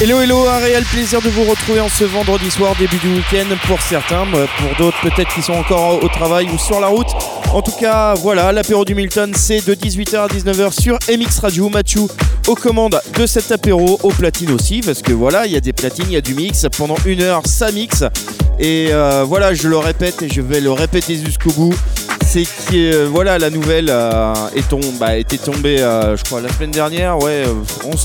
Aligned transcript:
Hello 0.00 0.20
hello, 0.20 0.48
un 0.48 0.58
réel 0.58 0.82
plaisir 0.84 1.22
de 1.22 1.28
vous 1.28 1.44
retrouver 1.44 1.78
en 1.78 1.88
ce 1.88 2.02
vendredi 2.02 2.50
soir, 2.50 2.74
début 2.76 2.96
du 2.96 3.14
week-end 3.14 3.46
pour 3.68 3.80
certains, 3.80 4.24
pour 4.26 4.76
d'autres 4.76 5.00
peut-être 5.02 5.32
qui 5.32 5.40
sont 5.40 5.52
encore 5.52 6.02
au 6.02 6.08
travail 6.08 6.48
ou 6.52 6.58
sur 6.58 6.80
la 6.80 6.88
route. 6.88 7.06
En 7.52 7.62
tout 7.62 7.70
cas, 7.78 8.14
voilà, 8.14 8.50
l'apéro 8.50 8.84
du 8.84 8.96
Milton, 8.96 9.32
c'est 9.36 9.64
de 9.64 9.72
18h 9.72 10.16
à 10.16 10.26
19h 10.26 10.72
sur 10.72 10.98
MX 11.08 11.38
Radio. 11.40 11.68
Mathieu 11.68 12.00
aux 12.48 12.56
commandes 12.56 13.00
de 13.16 13.24
cet 13.24 13.52
apéro, 13.52 14.00
au 14.02 14.10
platine 14.10 14.50
aussi, 14.50 14.80
parce 14.80 15.00
que 15.00 15.12
voilà, 15.12 15.46
il 15.46 15.52
y 15.52 15.56
a 15.56 15.60
des 15.60 15.72
platines, 15.72 16.06
il 16.08 16.14
y 16.14 16.16
a 16.16 16.20
du 16.20 16.34
mix. 16.34 16.66
Pendant 16.76 16.96
une 17.06 17.22
heure, 17.22 17.42
ça 17.46 17.70
mixe. 17.70 18.02
Et 18.58 18.88
euh, 18.90 19.24
voilà, 19.24 19.54
je 19.54 19.68
le 19.68 19.78
répète 19.78 20.22
et 20.22 20.28
je 20.28 20.40
vais 20.40 20.60
le 20.60 20.72
répéter 20.72 21.16
jusqu'au 21.16 21.52
bout 21.52 21.74
c'est 22.34 22.42
que 22.42 22.74
euh, 22.74 23.08
voilà 23.08 23.38
la 23.38 23.48
nouvelle 23.48 23.86
euh, 23.88 24.34
est 24.56 24.98
bah, 24.98 25.16
était 25.16 25.38
tombée 25.38 25.76
je 25.76 26.24
crois 26.24 26.40
la 26.40 26.48
semaine 26.48 26.72
dernière 26.72 27.16
ouais 27.22 27.44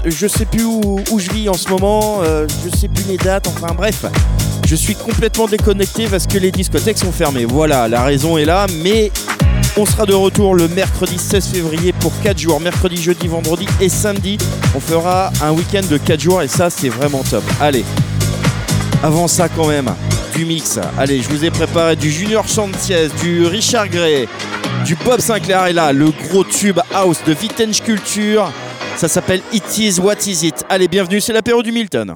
je 0.06 0.28
sais 0.28 0.46
plus 0.46 0.66
où, 0.66 1.00
je 1.18 1.32
vis 1.32 1.50
en 1.50 1.56
ce 1.56 1.68
moment 1.68 2.22
je 2.24 2.78
sais 2.78 2.88
plus 2.88 3.06
les 3.06 3.18
dates 3.18 3.48
enfin 3.48 3.74
bref 3.74 4.06
je 4.68 4.76
suis 4.76 4.94
complètement 4.94 5.48
déconnecté 5.48 6.06
parce 6.06 6.28
que 6.28 6.38
les 6.38 6.52
discothèques 6.52 7.00
sont 7.00 7.12
fermées 7.12 7.46
voilà 7.46 7.88
la 7.88 8.04
raison 8.04 8.38
est 8.38 8.46
là 8.46 8.68
mais 8.84 9.12
on 9.78 9.88
sera 9.88 10.06
de 10.06 10.14
retour 10.14 10.54
le 10.54 10.68
mercredi 10.68 11.18
16 11.18 11.48
février 11.48 11.92
pour 11.94 12.12
4 12.22 12.38
jours, 12.38 12.60
mercredi, 12.60 12.98
jeudi, 12.98 13.28
vendredi 13.28 13.66
et 13.80 13.88
samedi. 13.88 14.38
On 14.76 14.80
fera 14.80 15.32
un 15.42 15.52
week-end 15.52 15.84
de 15.90 15.98
4 15.98 16.20
jours 16.20 16.42
et 16.42 16.48
ça 16.48 16.70
c'est 16.70 16.90
vraiment 16.90 17.24
top. 17.24 17.44
Allez, 17.62 17.86
avant 19.04 19.28
ça 19.28 19.48
quand 19.48 19.68
même, 19.68 19.94
du 20.36 20.46
mix. 20.46 20.80
Allez, 20.98 21.22
je 21.22 21.30
vous 21.30 21.46
ai 21.46 21.50
préparé 21.50 21.96
du 21.96 22.12
Junior 22.12 22.48
Sanchez, 22.48 23.10
du 23.22 23.46
Richard 23.46 23.88
Gray, 23.88 24.28
du 24.86 24.96
Bob 25.06 25.20
Sinclair 25.20 25.68
et 25.68 25.74
là, 25.74 25.92
le 25.94 26.12
gros 26.12 26.44
tube 26.44 26.80
house 26.94 27.20
de 27.26 27.34
Vintage 27.34 27.82
Culture. 27.84 28.52
Ça 28.98 29.08
s'appelle 29.08 29.42
It 29.54 29.78
Is 29.78 30.00
What 30.00 30.26
Is 30.26 30.48
It. 30.48 30.66
Allez, 30.70 30.88
bienvenue, 30.88 31.22
c'est 31.22 31.34
l'apéro 31.34 31.64
du 31.64 31.72
Milton. 31.72 32.16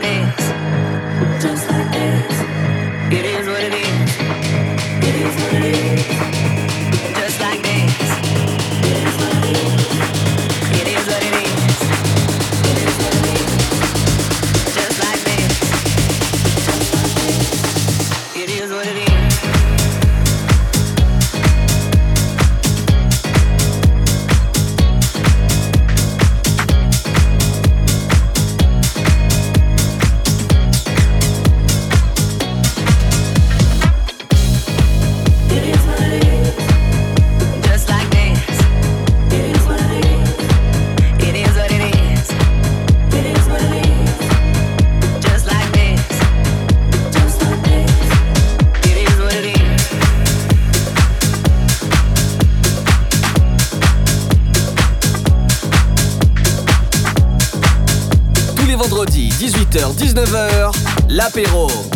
baby. 0.00 0.23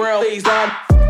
April. 0.00 0.22
Please, 0.22 1.09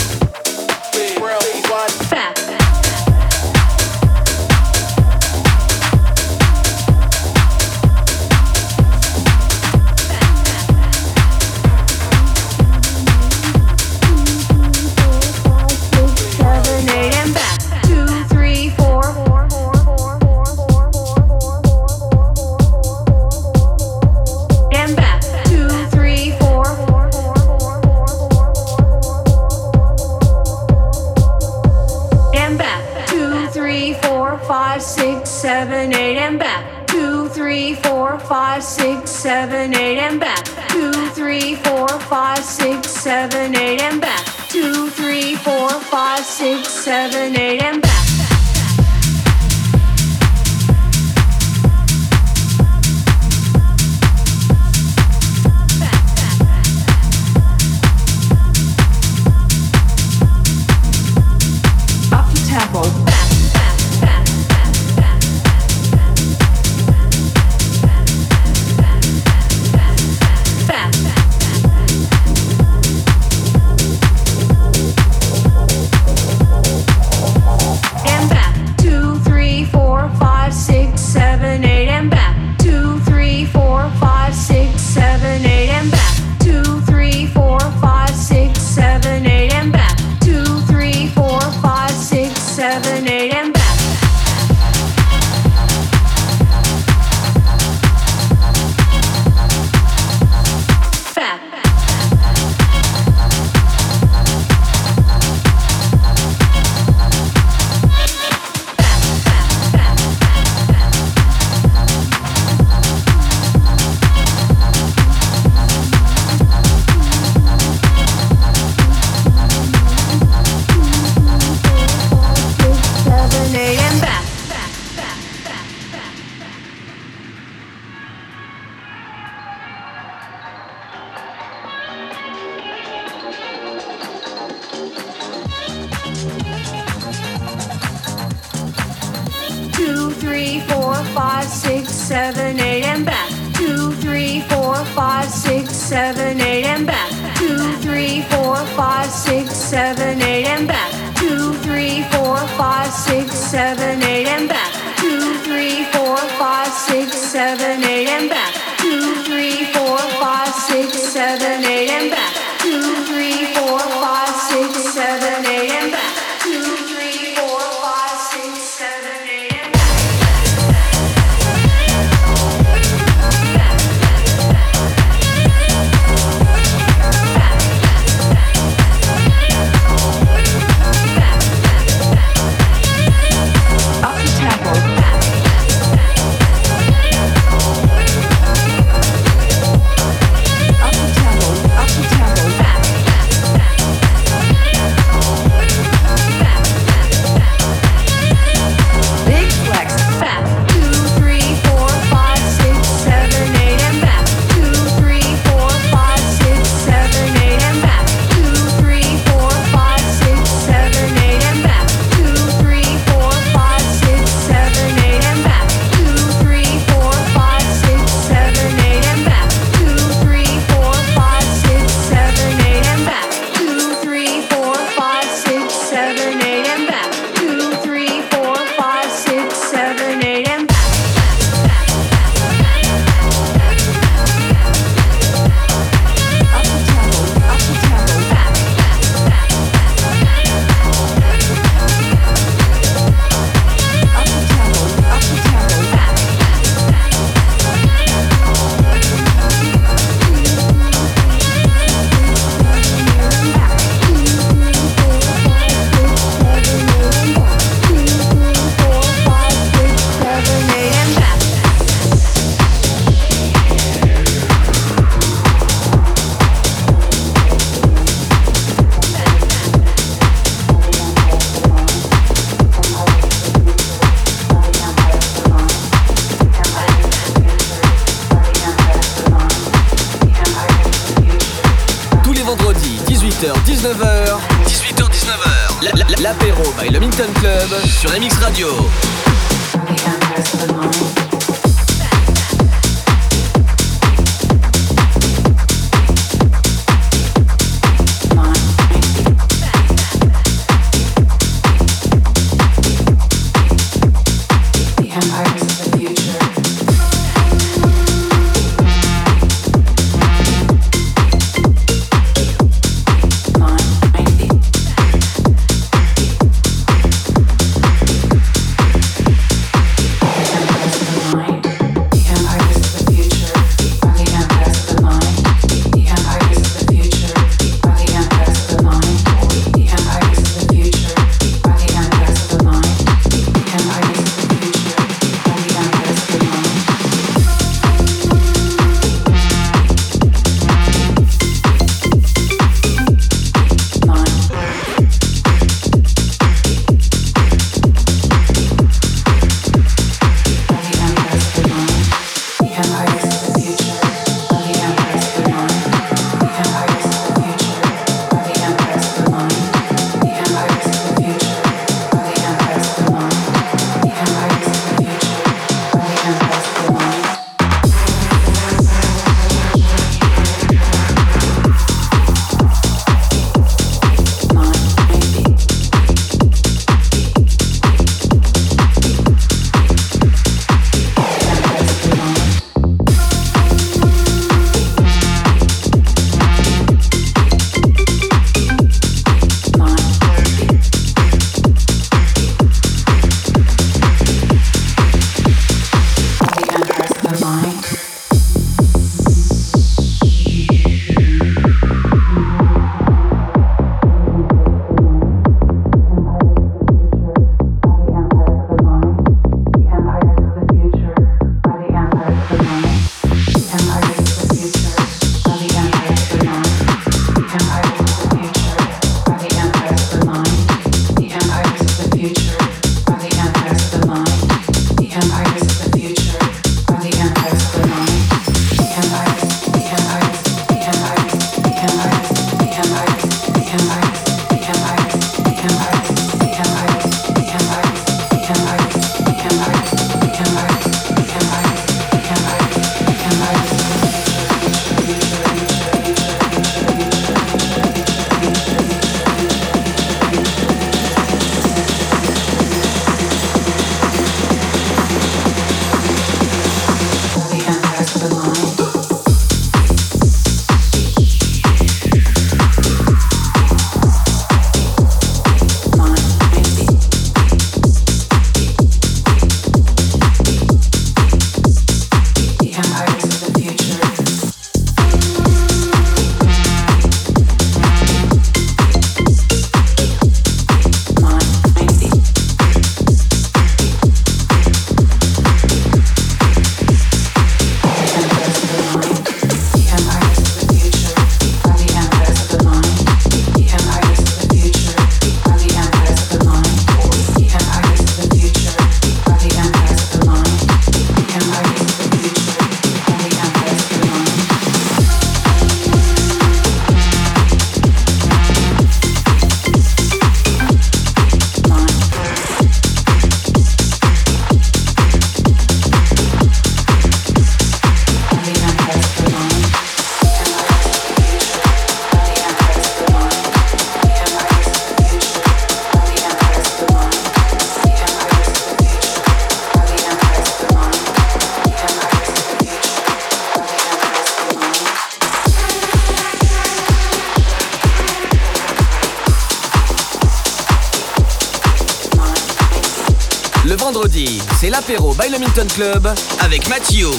By 545.13 545.29
le 545.29 545.39
Club 545.73 546.07
avec 546.41 546.69
Mathieu 546.69 547.09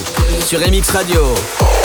sur 0.40 0.61
MX 0.61 0.90
Radio. 0.90 1.82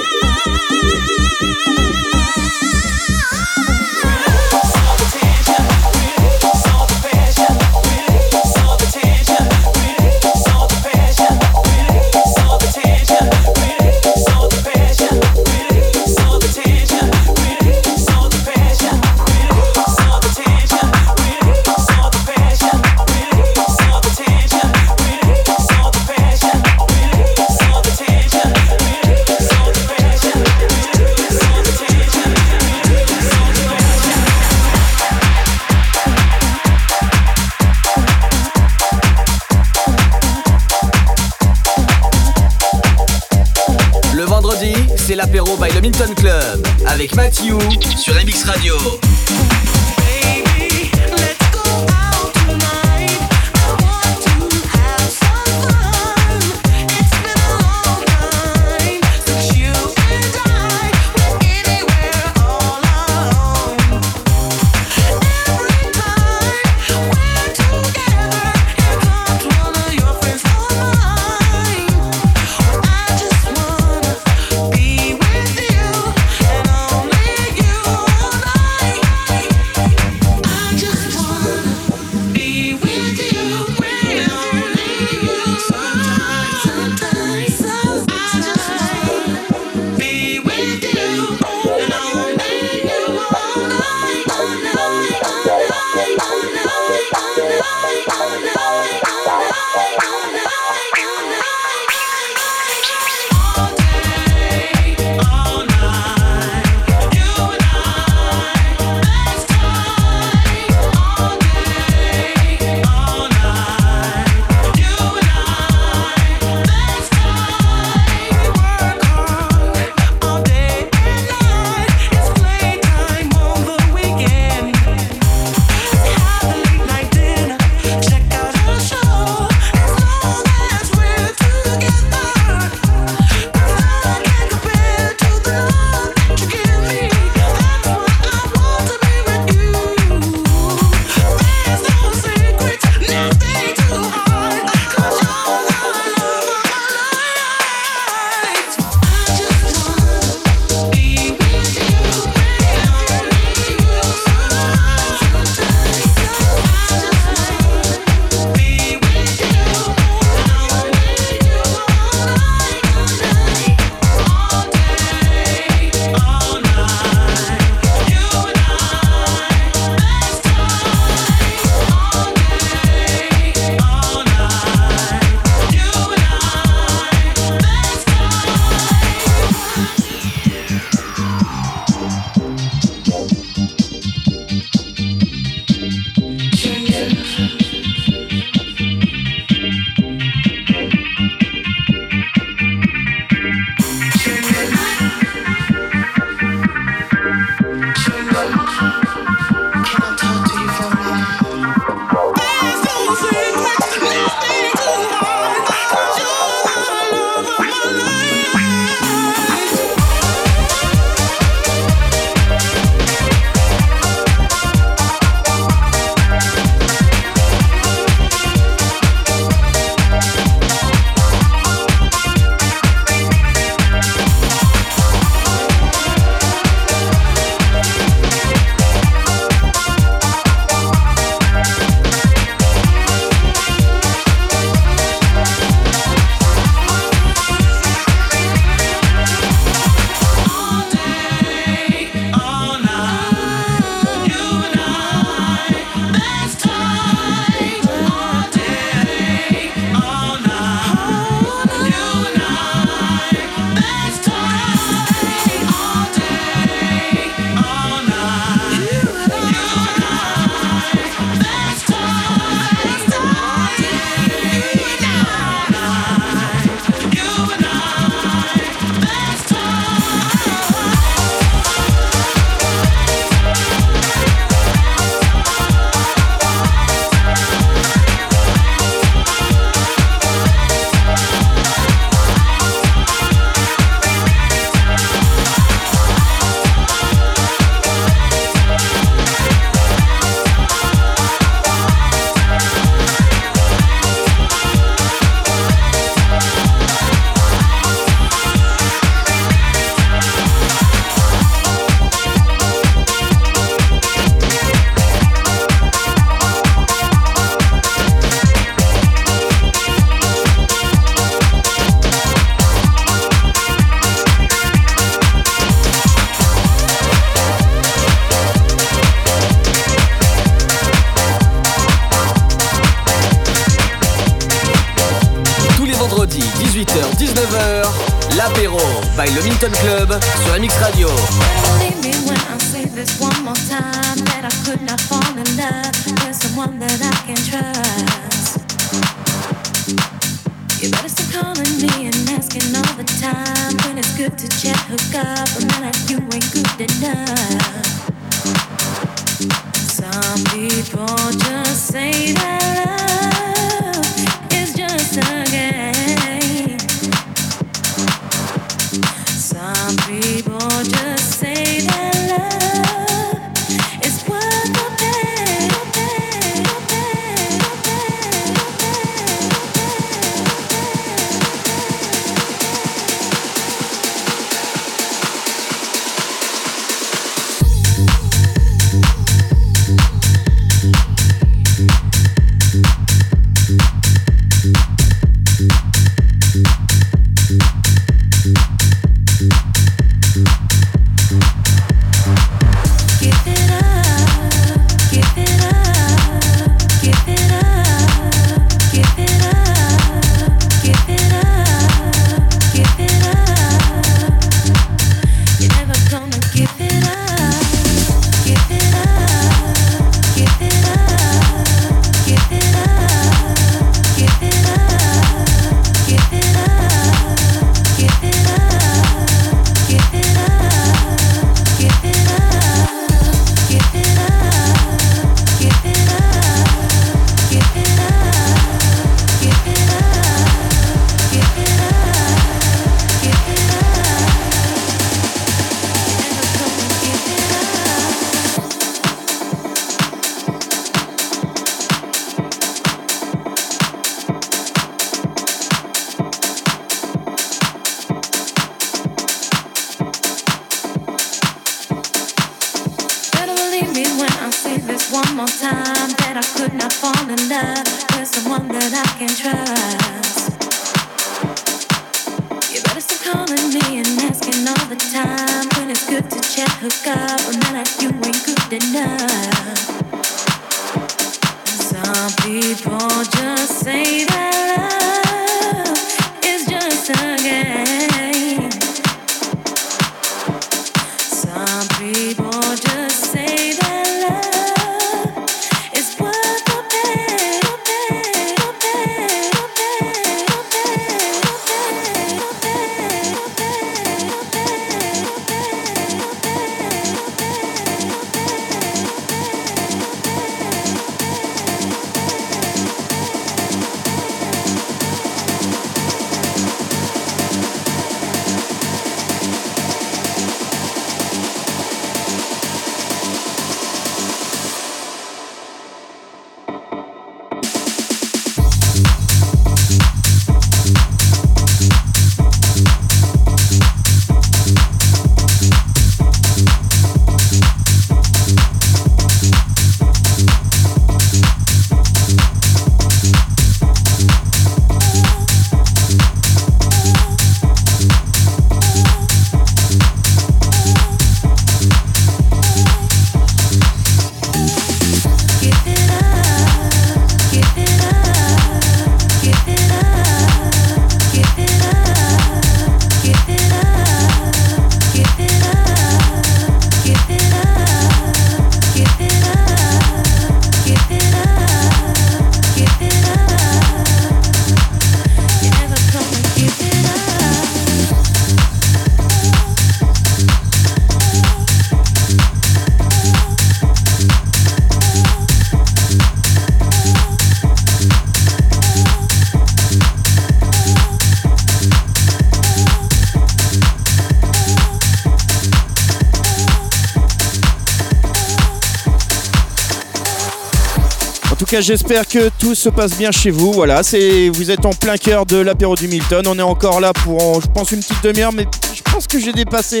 j'espère 591.80 592.26
que 592.26 592.50
tout 592.58 592.74
se 592.74 592.88
passe 592.88 593.16
bien 593.16 593.30
chez 593.30 593.50
vous. 593.50 593.72
Voilà, 593.72 594.02
c'est 594.02 594.48
vous 594.48 594.70
êtes 594.70 594.84
en 594.86 594.92
plein 594.92 595.16
cœur 595.16 595.46
de 595.46 595.56
l'apéro 595.56 595.96
du 595.96 596.08
Milton. 596.08 596.44
On 596.46 596.58
est 596.58 596.62
encore 596.62 597.00
là 597.00 597.12
pour, 597.12 597.60
je 597.60 597.66
pense, 597.68 597.90
une 597.92 598.00
petite 598.00 598.22
demi-heure, 598.22 598.52
mais 598.52 598.66
je 598.94 599.02
pense 599.02 599.26
que 599.26 599.38
j'ai 599.38 599.52
dépassé. 599.52 600.00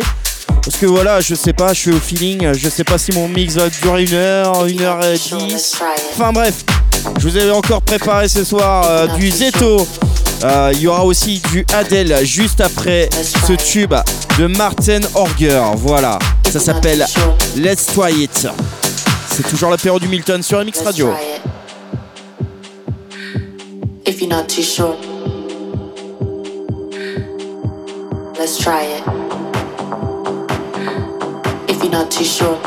Parce 0.62 0.76
que 0.76 0.86
voilà, 0.86 1.20
je 1.20 1.34
sais 1.34 1.52
pas, 1.52 1.74
je 1.74 1.80
suis 1.80 1.90
au 1.90 1.98
feeling. 1.98 2.52
Je 2.54 2.68
sais 2.68 2.84
pas 2.84 2.98
si 2.98 3.12
mon 3.12 3.28
mix 3.28 3.54
va 3.54 3.68
durer 3.68 4.04
une 4.04 4.14
heure, 4.14 4.66
une 4.66 4.82
heure 4.82 5.04
et 5.04 5.14
dix. 5.14 5.76
Enfin 6.12 6.32
bref, 6.32 6.64
je 7.18 7.28
vous 7.28 7.36
avais 7.36 7.50
encore 7.50 7.82
préparé 7.82 8.28
ce 8.28 8.44
soir 8.44 8.84
euh, 8.88 9.06
du 9.16 9.30
Zeto. 9.30 9.86
Euh, 10.44 10.70
il 10.74 10.80
y 10.80 10.86
aura 10.86 11.04
aussi 11.04 11.40
du 11.50 11.64
Adele 11.72 12.24
juste 12.24 12.60
après 12.60 13.08
ce 13.46 13.52
tube 13.52 13.94
de 14.38 14.46
Martin 14.46 15.00
Orger. 15.14 15.62
Voilà, 15.76 16.18
ça 16.50 16.60
s'appelle 16.60 17.04
Let's 17.56 17.86
Try 17.86 18.24
It. 18.24 18.48
C'est 19.30 19.48
toujours 19.48 19.70
l'apéro 19.70 19.98
du 19.98 20.08
Milton 20.08 20.42
sur 20.42 20.64
MX 20.64 20.82
Radio. 20.84 21.14
you're 24.24 24.36
not 24.36 24.48
too 24.48 24.62
sure. 24.62 24.96
Let's 28.38 28.58
try 28.58 28.82
it. 28.84 29.02
If 31.68 31.82
you're 31.82 31.92
not 31.92 32.10
too 32.10 32.24
sure. 32.24 32.58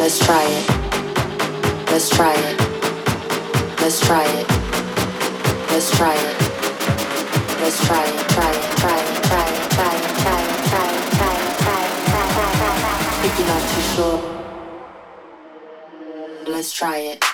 Let's 0.00 0.18
try 0.24 0.42
it. 0.42 0.70
Let's 1.90 2.08
try 2.08 2.32
it. 2.32 2.58
Let's 3.82 4.00
try 4.00 4.24
it. 4.24 4.48
Let's 5.70 5.90
try 5.90 6.14
it. 6.14 6.36
Let's 7.60 7.86
try 7.86 8.04
it. 8.06 8.28
Try 8.30 8.50
it. 8.52 8.76
Try 8.80 9.00
it. 9.04 9.22
Try 9.28 9.44
it. 9.44 9.68
Try 9.76 9.92
it. 9.92 10.00
Try 10.00 10.00
it. 10.00 10.16
Try 10.16 10.40
it. 10.48 10.64
Try 10.70 10.88
it. 10.94 11.52
Try 11.60 11.84
it. 11.84 12.08
Try 12.08 12.72
it. 12.80 13.26
If 13.26 13.32
you're 13.38 13.48
not 13.52 13.62
too 13.68 13.84
sure. 13.92 14.18
Let's 16.54 16.72
try 16.72 16.98
it. 16.98 17.33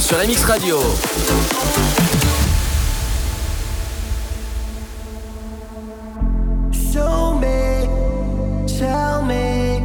Sur 0.00 0.16
MX 0.16 0.44
Radio. 0.44 0.78
Show 6.72 7.38
me, 7.38 7.86
tell 8.78 9.22
me 9.22 9.80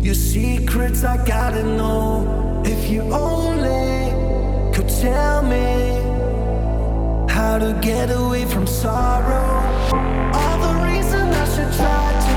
your 0.00 0.14
secrets. 0.14 1.04
I 1.04 1.16
gotta 1.26 1.62
know 1.62 2.62
if 2.64 2.88
you 2.90 3.02
only 3.12 4.12
could 4.72 4.88
tell 4.88 5.42
me 5.42 6.00
how 7.28 7.58
to 7.58 7.78
get 7.82 8.10
away 8.10 8.46
from 8.46 8.66
sorrow. 8.66 9.62
All 10.32 10.58
the 10.58 10.74
reason 10.86 11.28
I 11.28 11.44
should 11.54 11.72
try 11.76 12.12
to 12.24 12.29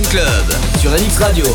Club 0.00 0.78
sur 0.80 0.90
NX 0.90 1.18
Radio. 1.18 1.51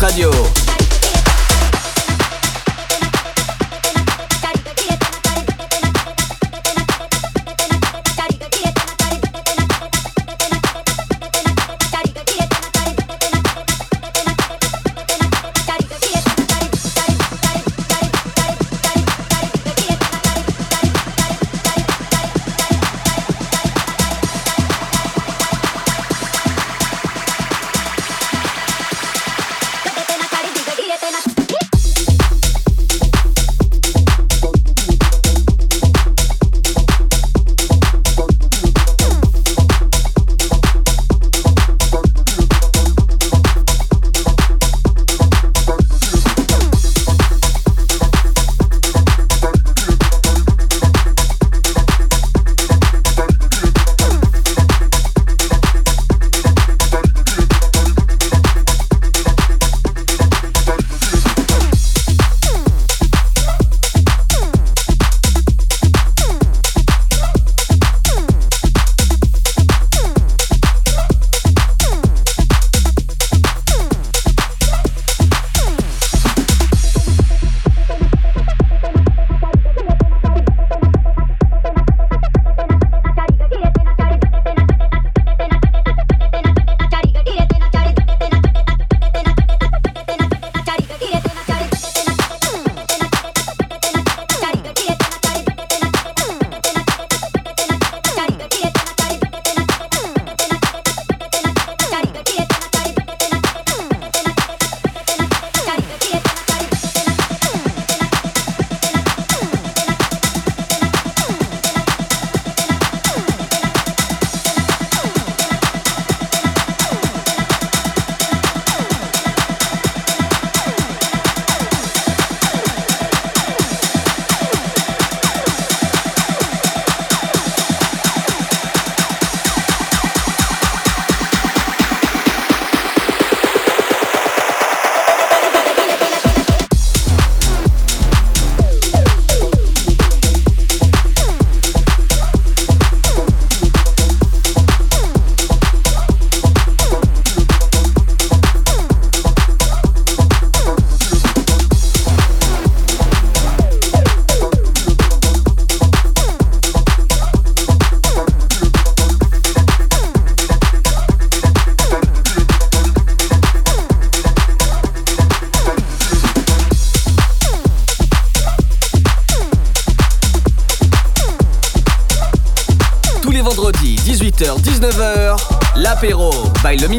Radio. 0.00 0.39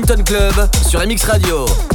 Minton 0.01 0.23
Club 0.23 0.53
sur 0.89 0.99
MX 0.99 1.25
Radio. 1.25 1.90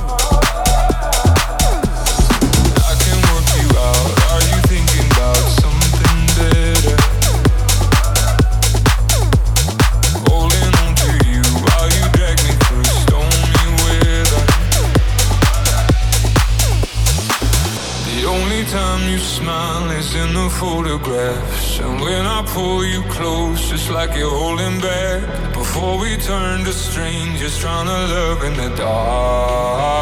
Photographs. 20.58 21.78
And 21.80 22.00
when 22.00 22.26
I 22.26 22.42
pull 22.46 22.84
you 22.84 23.02
close, 23.02 23.72
it's 23.72 23.88
like 23.90 24.16
you're 24.16 24.30
holding 24.30 24.80
back. 24.80 25.52
Before 25.52 25.98
we 25.98 26.16
turn 26.16 26.64
to 26.64 26.72
strangers, 26.72 27.58
trying 27.58 27.86
to 27.86 28.00
love 28.14 28.42
in 28.44 28.54
the 28.54 28.70
dark. 28.76 30.00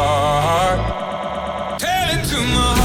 Tell 1.79 2.09
it 2.15 2.23
to 2.31 2.39
my 2.55 2.84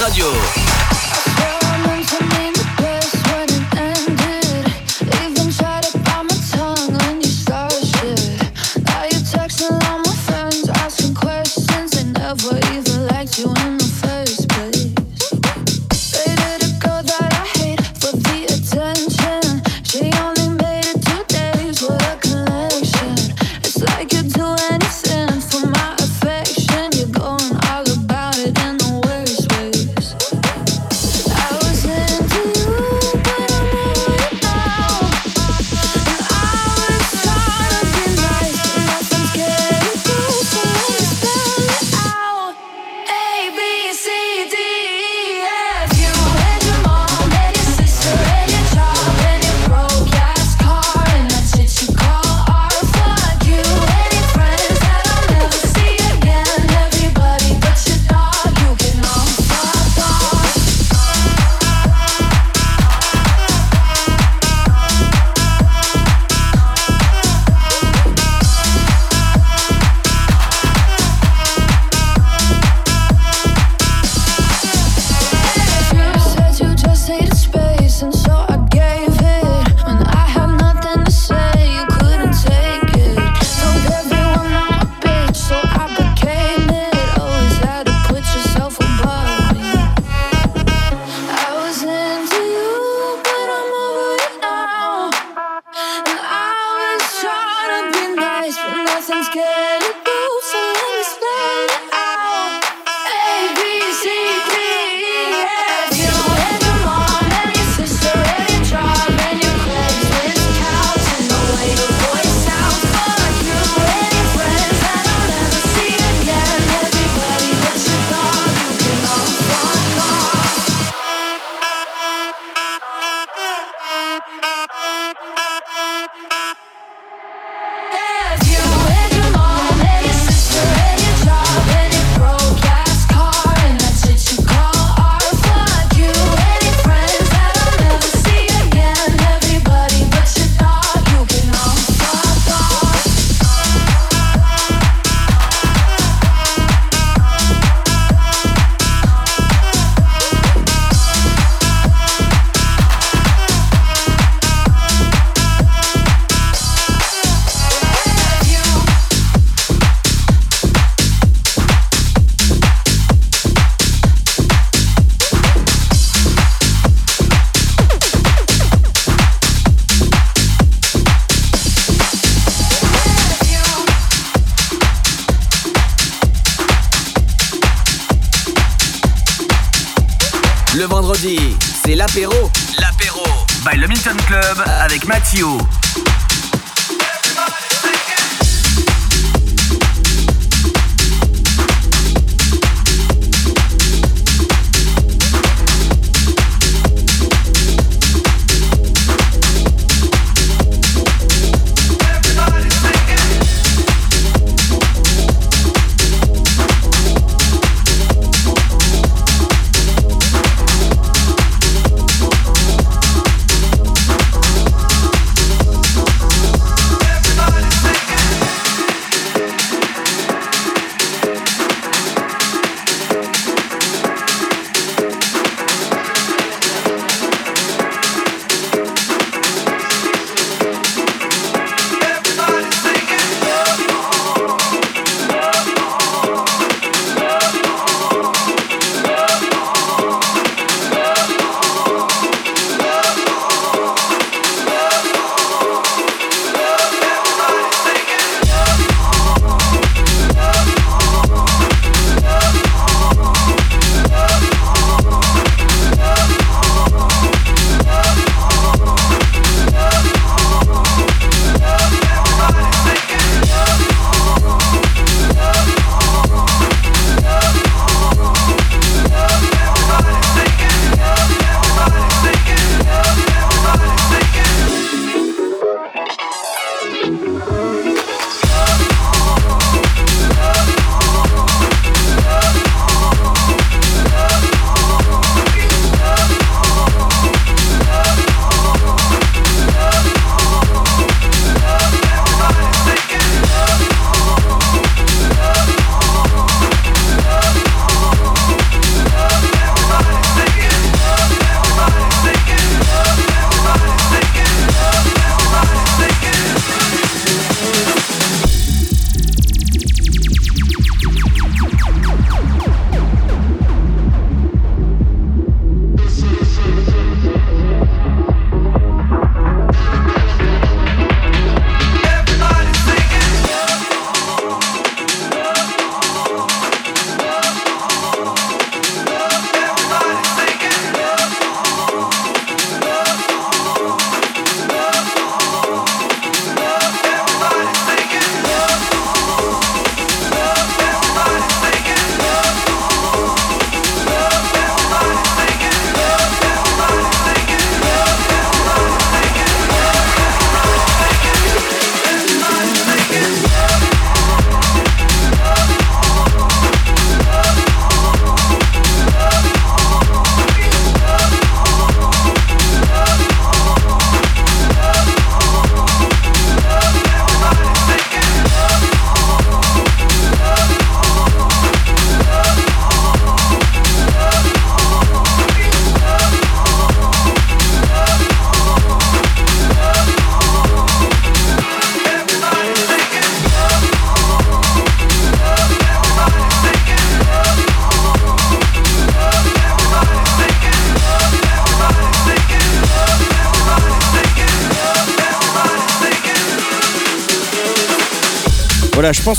Radio. 0.00 0.39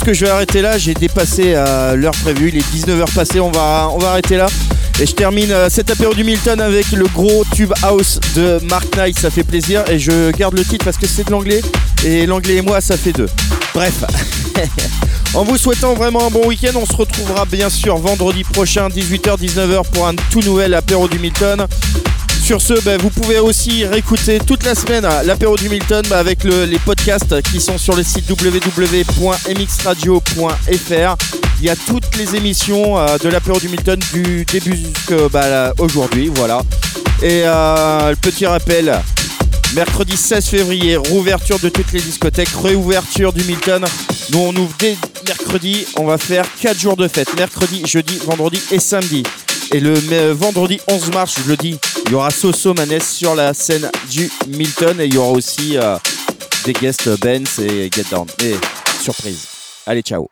Que 0.04 0.14
je 0.14 0.24
vais 0.24 0.30
arrêter 0.30 0.62
là. 0.62 0.78
J'ai 0.78 0.94
dépassé 0.94 1.52
euh, 1.54 1.94
l'heure 1.96 2.14
prévue. 2.22 2.48
Il 2.48 2.56
est 2.56 2.74
19h 2.74 3.12
passé. 3.14 3.40
On 3.40 3.50
va, 3.50 3.88
on 3.92 3.98
va 3.98 4.10
arrêter 4.10 4.36
là. 4.36 4.46
Et 5.00 5.06
je 5.06 5.12
termine 5.12 5.50
euh, 5.50 5.68
cet 5.70 5.90
apéro 5.90 6.14
du 6.14 6.24
Milton 6.24 6.60
avec 6.60 6.90
le 6.92 7.06
gros 7.06 7.44
tube 7.54 7.72
house 7.82 8.18
de 8.34 8.58
Mark 8.68 8.96
Knight. 8.96 9.18
Ça 9.18 9.30
fait 9.30 9.44
plaisir. 9.44 9.84
Et 9.88 9.98
je 9.98 10.30
garde 10.32 10.56
le 10.56 10.64
titre 10.64 10.84
parce 10.84 10.96
que 10.96 11.06
c'est 11.06 11.24
de 11.24 11.30
l'anglais. 11.30 11.60
Et 12.04 12.26
l'anglais 12.26 12.56
et 12.56 12.62
moi, 12.62 12.80
ça 12.80 12.96
fait 12.96 13.12
deux. 13.12 13.28
Bref. 13.74 14.04
en 15.34 15.44
vous 15.44 15.56
souhaitant 15.56 15.94
vraiment 15.94 16.26
un 16.26 16.30
bon 16.30 16.46
week-end, 16.46 16.72
on 16.74 16.86
se 16.86 16.96
retrouvera 16.96 17.44
bien 17.44 17.70
sûr 17.70 17.96
vendredi 17.96 18.44
prochain, 18.44 18.88
18h-19h, 18.88 19.90
pour 19.92 20.06
un 20.08 20.14
tout 20.30 20.40
nouvel 20.40 20.74
apéro 20.74 21.08
du 21.08 21.18
Milton. 21.18 21.66
Sur 22.44 22.60
ce, 22.60 22.74
ben, 22.82 23.00
vous 23.00 23.08
pouvez 23.10 23.38
aussi 23.38 23.86
réécouter 23.86 24.38
toute 24.40 24.64
la 24.64 24.74
semaine 24.74 25.06
l'apéro 25.24 25.56
du 25.56 25.68
Milton 25.68 26.02
bah, 26.10 26.18
avec 26.18 26.42
le- 26.44 26.64
les 26.64 26.78
podcasts 26.80 27.40
qui 27.42 27.60
sont 27.60 27.78
sur 27.78 27.94
le 27.96 28.02
site 28.02 28.28
www.mxradio.fr. 28.28 31.16
Il 31.60 31.64
y 31.66 31.70
a 31.70 31.76
toutes 31.76 32.16
les 32.16 32.34
émissions 32.36 32.98
euh, 32.98 33.16
de 33.18 33.28
l'apéro 33.28 33.58
du 33.60 33.68
Milton 33.68 34.00
du 34.12 34.44
début 34.44 34.76
jusqu'à 34.76 35.48
là, 35.48 35.72
aujourd'hui, 35.78 36.30
voilà. 36.34 36.62
Et 37.22 37.42
euh, 37.44 38.10
le 38.10 38.16
petit 38.16 38.44
rappel, 38.46 38.92
mercredi 39.76 40.16
16 40.16 40.44
février, 40.46 40.96
rouverture 40.96 41.60
de 41.60 41.68
toutes 41.68 41.92
les 41.92 42.00
discothèques, 42.00 42.50
réouverture 42.62 43.32
du 43.32 43.44
Milton. 43.44 43.84
Nous 44.32 44.40
on 44.40 44.54
ouvre 44.56 44.74
dès 44.80 44.96
mercredi, 45.28 45.86
on 45.96 46.04
va 46.04 46.18
faire 46.18 46.44
4 46.60 46.76
jours 46.78 46.96
de 46.96 47.06
fête, 47.06 47.28
mercredi, 47.38 47.82
jeudi, 47.86 48.18
vendredi 48.26 48.60
et 48.72 48.80
samedi. 48.80 49.22
Et 49.74 49.80
le 49.80 49.94
euh, 50.12 50.34
vendredi 50.34 50.78
11 50.86 51.12
mars, 51.12 51.36
je 51.42 51.48
le 51.48 51.56
dis, 51.56 51.78
il 52.04 52.12
y 52.12 52.14
aura 52.14 52.30
Soso 52.30 52.74
Manes 52.74 53.00
sur 53.00 53.34
la 53.34 53.54
scène 53.54 53.90
du 54.10 54.30
Milton 54.48 55.00
et 55.00 55.06
il 55.06 55.14
y 55.14 55.16
aura 55.16 55.30
aussi 55.30 55.78
euh, 55.78 55.96
des 56.66 56.74
guests 56.74 57.08
Benz 57.20 57.58
et 57.58 57.90
Get 57.90 58.04
Down. 58.10 58.26
Et 58.44 58.54
surprise. 59.02 59.46
Allez, 59.86 60.02
ciao. 60.02 60.28